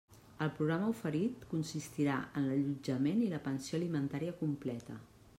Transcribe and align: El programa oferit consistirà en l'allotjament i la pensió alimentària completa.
El 0.43 0.51
programa 0.59 0.87
oferit 0.93 1.43
consistirà 1.51 2.15
en 2.41 2.47
l'allotjament 2.51 3.21
i 3.25 3.27
la 3.35 3.41
pensió 3.49 3.77
alimentària 3.81 4.35
completa. 4.41 4.97